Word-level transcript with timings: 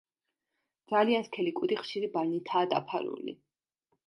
ძალიან 0.93 1.27
სქელი 1.27 1.53
კუდი 1.59 1.77
ხშირი 1.83 2.09
ბალნითაა 2.17 2.71
დაფარული. 2.73 3.37